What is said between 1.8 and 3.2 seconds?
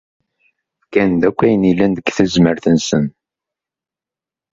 deg tezmert-nsent.